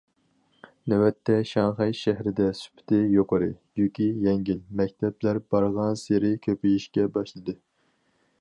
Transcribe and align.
نۆۋەتتە، 0.91 1.35
شاڭخەي 1.49 1.93
شەھىرىدە« 1.99 2.47
سۈپىتى 2.59 3.01
يۇقىرى، 3.17 3.51
يۈكى 3.83 4.09
يەڭگىل» 4.25 4.65
مەكتەپلەر 4.83 5.41
بارغانسېرى 5.53 6.33
كۆپىيىشكە 6.49 7.09
باشلىدى. 7.19 7.61